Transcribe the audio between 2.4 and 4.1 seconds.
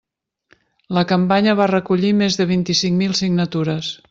de vint-i-cinc mil signatures.